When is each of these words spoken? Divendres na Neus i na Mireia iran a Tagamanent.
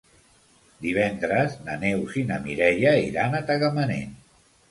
Divendres 0.85 1.57
na 1.67 1.75
Neus 1.83 2.17
i 2.23 2.25
na 2.31 2.39
Mireia 2.47 2.93
iran 3.11 3.39
a 3.41 3.45
Tagamanent. 3.51 4.19